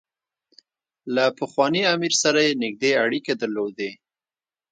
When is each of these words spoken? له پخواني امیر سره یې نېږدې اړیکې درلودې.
له 1.15 1.25
پخواني 1.37 1.81
امیر 1.93 2.13
سره 2.23 2.39
یې 2.45 2.53
نېږدې 2.61 2.91
اړیکې 3.05 3.33
درلودې. 3.41 3.91